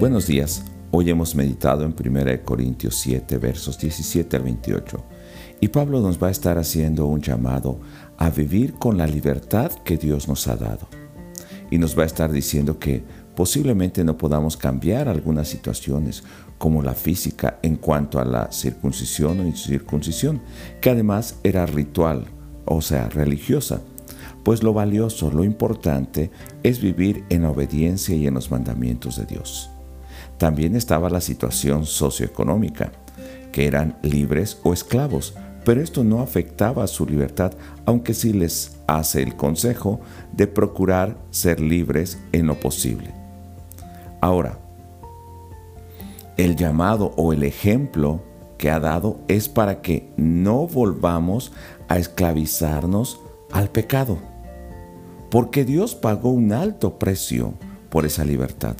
Buenos 0.00 0.26
días. 0.26 0.64
Hoy 0.90 1.08
hemos 1.08 1.36
meditado 1.36 1.84
en 1.84 1.94
1 1.96 2.42
Corintios 2.44 2.96
7, 2.96 3.38
versos 3.38 3.78
17 3.78 4.36
al 4.36 4.42
28. 4.42 5.04
Y 5.60 5.68
Pablo 5.68 6.00
nos 6.00 6.20
va 6.20 6.26
a 6.28 6.30
estar 6.32 6.58
haciendo 6.58 7.06
un 7.06 7.22
llamado 7.22 7.78
a 8.18 8.28
vivir 8.28 8.74
con 8.74 8.98
la 8.98 9.06
libertad 9.06 9.70
que 9.84 9.96
Dios 9.96 10.26
nos 10.26 10.48
ha 10.48 10.56
dado. 10.56 10.88
Y 11.70 11.78
nos 11.78 11.96
va 11.96 12.02
a 12.02 12.06
estar 12.06 12.32
diciendo 12.32 12.80
que 12.80 13.04
posiblemente 13.36 14.02
no 14.02 14.18
podamos 14.18 14.56
cambiar 14.56 15.08
algunas 15.08 15.46
situaciones, 15.46 16.24
como 16.58 16.82
la 16.82 16.94
física 16.94 17.60
en 17.62 17.76
cuanto 17.76 18.18
a 18.18 18.24
la 18.24 18.50
circuncisión 18.50 19.38
o 19.38 19.46
incircuncisión, 19.46 20.42
que 20.80 20.90
además 20.90 21.38
era 21.44 21.66
ritual, 21.66 22.24
o 22.64 22.82
sea, 22.82 23.08
religiosa 23.08 23.80
pues 24.42 24.62
lo 24.62 24.74
valioso, 24.74 25.30
lo 25.30 25.42
importante 25.42 26.30
es 26.62 26.80
vivir 26.80 27.24
en 27.30 27.46
obediencia 27.46 28.14
y 28.14 28.26
en 28.26 28.34
los 28.34 28.50
mandamientos 28.50 29.16
de 29.16 29.24
Dios. 29.24 29.73
También 30.38 30.76
estaba 30.76 31.10
la 31.10 31.20
situación 31.20 31.86
socioeconómica, 31.86 32.92
que 33.52 33.66
eran 33.66 33.96
libres 34.02 34.58
o 34.62 34.72
esclavos, 34.72 35.34
pero 35.64 35.80
esto 35.80 36.04
no 36.04 36.20
afectaba 36.20 36.84
a 36.84 36.88
su 36.88 37.06
libertad, 37.06 37.52
aunque 37.86 38.14
sí 38.14 38.32
les 38.32 38.76
hace 38.86 39.22
el 39.22 39.36
consejo 39.36 40.00
de 40.32 40.46
procurar 40.46 41.16
ser 41.30 41.60
libres 41.60 42.18
en 42.32 42.46
lo 42.46 42.60
posible. 42.60 43.12
Ahora, 44.20 44.58
el 46.36 46.56
llamado 46.56 47.12
o 47.16 47.32
el 47.32 47.44
ejemplo 47.44 48.22
que 48.58 48.70
ha 48.70 48.80
dado 48.80 49.20
es 49.28 49.48
para 49.48 49.80
que 49.82 50.12
no 50.16 50.66
volvamos 50.66 51.52
a 51.88 51.98
esclavizarnos 51.98 53.20
al 53.52 53.70
pecado, 53.70 54.18
porque 55.30 55.64
Dios 55.64 55.94
pagó 55.94 56.30
un 56.30 56.52
alto 56.52 56.98
precio 56.98 57.54
por 57.88 58.04
esa 58.04 58.24
libertad. 58.24 58.76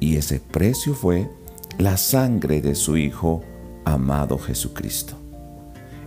Y 0.00 0.16
ese 0.16 0.40
precio 0.40 0.94
fue 0.94 1.30
la 1.78 1.96
sangre 1.96 2.60
de 2.60 2.74
su 2.74 2.96
Hijo 2.96 3.42
amado 3.84 4.38
Jesucristo. 4.38 5.16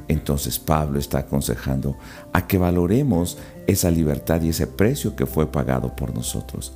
Entonces 0.07 0.57
Pablo 0.57 0.99
está 0.99 1.19
aconsejando 1.19 1.95
a 2.33 2.47
que 2.47 2.57
valoremos 2.57 3.37
esa 3.67 3.91
libertad 3.91 4.41
y 4.41 4.49
ese 4.49 4.65
precio 4.65 5.15
que 5.15 5.27
fue 5.27 5.51
pagado 5.51 5.95
por 5.95 6.13
nosotros 6.15 6.73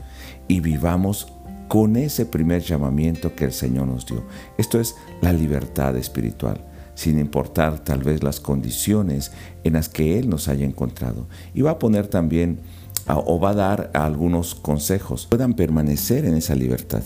y 0.47 0.59
vivamos 0.59 1.27
con 1.67 1.95
ese 1.95 2.27
primer 2.27 2.61
llamamiento 2.61 3.35
que 3.35 3.45
el 3.45 3.51
Señor 3.51 3.87
nos 3.87 4.05
dio. 4.05 4.23
Esto 4.59 4.79
es 4.79 4.95
la 5.21 5.33
libertad 5.33 5.97
espiritual, 5.97 6.63
sin 6.93 7.19
importar 7.19 7.79
tal 7.79 8.03
vez 8.03 8.21
las 8.21 8.39
condiciones 8.39 9.31
en 9.63 9.73
las 9.73 9.89
que 9.89 10.19
Él 10.19 10.29
nos 10.29 10.47
haya 10.47 10.65
encontrado. 10.65 11.27
Y 11.55 11.63
va 11.63 11.71
a 11.71 11.79
poner 11.79 12.07
también 12.07 12.59
o 13.07 13.39
va 13.39 13.49
a 13.49 13.55
dar 13.55 13.91
algunos 13.93 14.55
consejos, 14.55 15.27
puedan 15.29 15.53
permanecer 15.53 16.25
en 16.25 16.35
esa 16.35 16.55
libertad. 16.55 17.03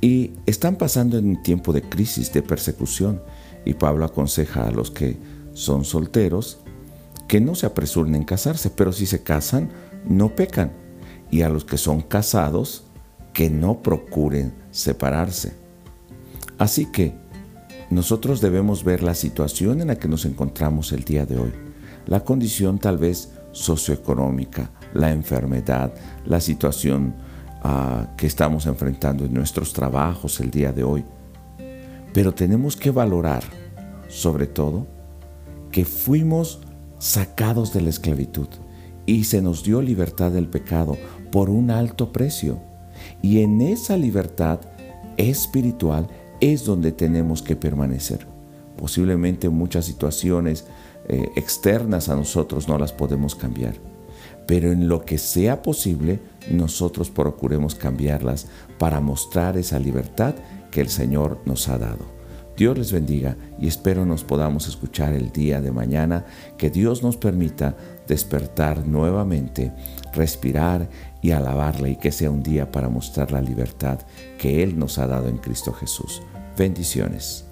Y 0.00 0.32
están 0.46 0.76
pasando 0.76 1.18
en 1.18 1.28
un 1.28 1.42
tiempo 1.42 1.72
de 1.72 1.82
crisis, 1.82 2.32
de 2.32 2.42
persecución, 2.42 3.22
y 3.64 3.74
Pablo 3.74 4.04
aconseja 4.04 4.66
a 4.66 4.70
los 4.70 4.90
que 4.90 5.16
son 5.54 5.84
solteros 5.84 6.58
que 7.28 7.40
no 7.40 7.54
se 7.54 7.66
apresuren 7.66 8.14
en 8.14 8.24
casarse, 8.24 8.68
pero 8.68 8.92
si 8.92 9.06
se 9.06 9.22
casan, 9.22 9.70
no 10.04 10.34
pecan, 10.34 10.72
y 11.30 11.42
a 11.42 11.48
los 11.48 11.64
que 11.64 11.78
son 11.78 12.02
casados, 12.02 12.84
que 13.32 13.48
no 13.48 13.82
procuren 13.82 14.52
separarse. 14.70 15.54
Así 16.58 16.86
que 16.86 17.14
nosotros 17.90 18.40
debemos 18.40 18.84
ver 18.84 19.02
la 19.02 19.14
situación 19.14 19.80
en 19.80 19.88
la 19.88 19.96
que 19.96 20.08
nos 20.08 20.26
encontramos 20.26 20.92
el 20.92 21.04
día 21.04 21.24
de 21.24 21.38
hoy, 21.38 21.52
la 22.06 22.24
condición 22.24 22.78
tal 22.78 22.98
vez 22.98 23.30
socioeconómica, 23.52 24.70
la 24.94 25.10
enfermedad, 25.10 25.92
la 26.24 26.40
situación 26.40 27.14
ah, 27.62 28.08
que 28.16 28.26
estamos 28.26 28.66
enfrentando 28.66 29.24
en 29.24 29.34
nuestros 29.34 29.72
trabajos 29.72 30.40
el 30.40 30.50
día 30.50 30.72
de 30.72 30.84
hoy. 30.84 31.04
Pero 32.12 32.32
tenemos 32.34 32.76
que 32.76 32.90
valorar, 32.90 33.42
sobre 34.08 34.46
todo, 34.46 34.86
que 35.70 35.84
fuimos 35.84 36.60
sacados 36.98 37.72
de 37.72 37.80
la 37.80 37.90
esclavitud 37.90 38.48
y 39.06 39.24
se 39.24 39.40
nos 39.42 39.64
dio 39.64 39.82
libertad 39.82 40.30
del 40.30 40.48
pecado 40.48 40.96
por 41.30 41.48
un 41.50 41.70
alto 41.70 42.12
precio. 42.12 42.60
Y 43.22 43.40
en 43.40 43.60
esa 43.62 43.96
libertad 43.96 44.60
espiritual 45.16 46.08
es 46.40 46.64
donde 46.64 46.92
tenemos 46.92 47.42
que 47.42 47.56
permanecer. 47.56 48.26
Posiblemente 48.76 49.48
muchas 49.48 49.86
situaciones 49.86 50.66
eh, 51.08 51.30
externas 51.36 52.08
a 52.08 52.16
nosotros 52.16 52.68
no 52.68 52.78
las 52.78 52.92
podemos 52.92 53.34
cambiar 53.34 53.91
pero 54.46 54.72
en 54.72 54.88
lo 54.88 55.04
que 55.04 55.18
sea 55.18 55.62
posible, 55.62 56.20
nosotros 56.50 57.10
procuremos 57.10 57.74
cambiarlas 57.74 58.46
para 58.78 59.00
mostrar 59.00 59.56
esa 59.56 59.78
libertad 59.78 60.34
que 60.70 60.80
el 60.80 60.88
Señor 60.88 61.40
nos 61.44 61.68
ha 61.68 61.78
dado. 61.78 62.22
Dios 62.56 62.76
les 62.76 62.92
bendiga 62.92 63.36
y 63.58 63.66
espero 63.66 64.04
nos 64.04 64.24
podamos 64.24 64.68
escuchar 64.68 65.14
el 65.14 65.32
día 65.32 65.60
de 65.60 65.72
mañana, 65.72 66.26
que 66.58 66.70
Dios 66.70 67.02
nos 67.02 67.16
permita 67.16 67.76
despertar 68.06 68.86
nuevamente, 68.86 69.72
respirar 70.12 70.88
y 71.22 71.30
alabarle 71.30 71.90
y 71.90 71.96
que 71.96 72.12
sea 72.12 72.30
un 72.30 72.42
día 72.42 72.70
para 72.70 72.88
mostrar 72.88 73.32
la 73.32 73.40
libertad 73.40 74.00
que 74.38 74.62
Él 74.62 74.78
nos 74.78 74.98
ha 74.98 75.06
dado 75.06 75.28
en 75.28 75.38
Cristo 75.38 75.72
Jesús. 75.72 76.22
Bendiciones. 76.56 77.51